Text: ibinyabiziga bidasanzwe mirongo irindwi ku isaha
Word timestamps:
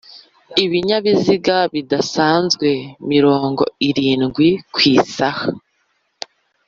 ibinyabiziga 0.63 1.57
bidasanzwe 1.73 2.69
mirongo 3.11 3.63
irindwi 3.89 4.47
ku 4.73 4.79
isaha 4.95 5.45